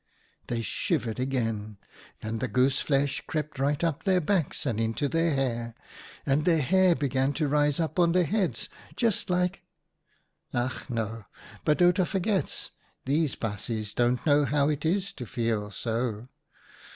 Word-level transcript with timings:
'"They 0.47 0.63
shivered 0.63 1.19
again, 1.19 1.77
and 2.23 2.39
the 2.39 2.47
goose 2.47 2.81
flesh 2.81 3.21
crept 3.27 3.59
right 3.59 3.83
up 3.83 4.03
their 4.03 4.19
backs 4.19 4.65
and 4.65 4.79
into 4.79 5.07
their 5.07 5.35
hair, 5.35 5.75
and 6.25 6.43
their 6.43 6.63
hair 6.63 6.95
began 6.95 7.33
to 7.33 7.47
rise 7.47 7.79
up 7.79 7.99
on 7.99 8.11
their 8.13 8.23
heads 8.23 8.67
just 8.95 9.29
like— 9.29 9.61
ach 10.55 10.89
no, 10.89 11.25
but 11.63 11.83
Outa 11.83 12.07
forgets, 12.07 12.71
these 13.05 13.35
baasjes 13.35 13.93
don't 13.93 14.25
know 14.25 14.43
how 14.43 14.69
it 14.69 14.85
is 14.87 15.13
to 15.13 15.27
feel 15.27 15.69
so." 15.69 16.23